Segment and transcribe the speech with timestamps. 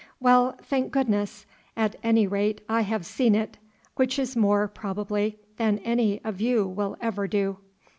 [0.19, 1.45] Well, thank goodness,
[1.77, 3.59] at any rate I have seen it,
[3.97, 7.57] which is more, probably, than any of you will ever do.